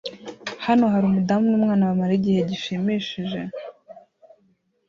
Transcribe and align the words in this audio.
Hano 0.65 0.83
hari 0.93 1.03
umudamu 1.07 1.45
numwana 1.47 1.89
bamara 1.89 2.13
igihe 2.19 2.39
gishimishije 2.49 3.39